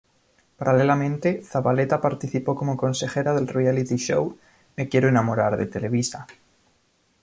Paralelamente, 0.57 1.43
Zabaleta 1.43 2.01
participó 2.01 2.55
como 2.55 2.75
consejera 2.75 3.35
del 3.35 3.47
reality 3.47 3.97
show 3.97 4.35
"Me 4.75 4.89
quiero 4.89 5.07
enamorar", 5.07 5.57
de 5.57 5.67
Televisa. 5.67 6.25